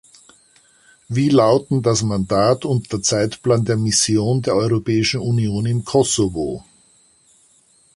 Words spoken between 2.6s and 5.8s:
und der Zeitplan der Mission der Europäischen Union